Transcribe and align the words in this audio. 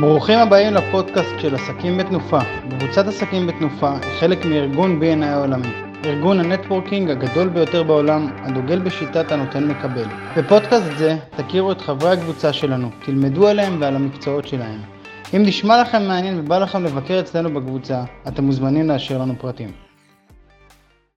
ברוכים 0.00 0.38
הבאים 0.38 0.74
לפודקאסט 0.74 1.30
של 1.38 1.54
עסקים 1.54 1.98
בתנופה. 1.98 2.38
קבוצת 2.78 3.06
עסקים 3.06 3.46
בתנופה 3.46 3.92
היא 3.92 4.20
חלק 4.20 4.44
מארגון 4.44 5.00
BNI 5.02 5.24
העולמי, 5.24 5.68
ארגון 6.04 6.40
ה 6.40 6.46
networking 6.46 7.10
הגדול 7.10 7.48
ביותר 7.48 7.82
בעולם, 7.82 8.30
הדוגל 8.42 8.78
בשיטת 8.78 9.32
הנותן 9.32 9.68
מקבל. 9.68 10.04
בפודקאסט 10.36 10.86
זה 10.98 11.16
תכירו 11.36 11.72
את 11.72 11.80
חברי 11.80 12.12
הקבוצה 12.12 12.52
שלנו, 12.52 12.90
תלמדו 13.04 13.48
עליהם 13.48 13.76
ועל 13.80 13.96
המקצועות 13.96 14.48
שלהם. 14.48 14.80
אם 15.36 15.42
נשמע 15.42 15.82
לכם 15.82 16.02
מעניין 16.02 16.40
ובא 16.40 16.58
לכם 16.58 16.84
לבקר 16.84 17.20
אצלנו 17.20 17.54
בקבוצה, 17.54 18.04
אתם 18.28 18.44
מוזמנים 18.44 18.88
להשאיר 18.88 19.18
לנו 19.18 19.34
פרטים. 19.38 19.91